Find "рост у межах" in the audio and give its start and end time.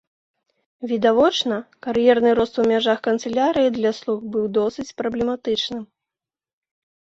2.39-3.03